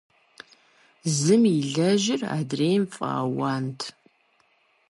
[1.17, 3.79] Зым илэжьыр- адрейм фӀэауант.